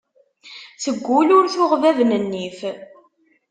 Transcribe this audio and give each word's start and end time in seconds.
Teggul 0.83 1.29
ur 1.37 1.45
tuɣ 1.53 1.71
bab 1.81 1.97
n 2.03 2.11
nnif. 2.23 2.59